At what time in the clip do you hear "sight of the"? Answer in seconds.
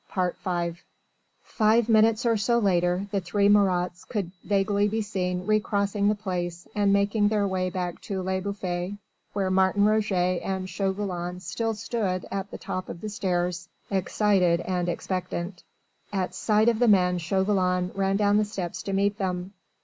16.33-16.87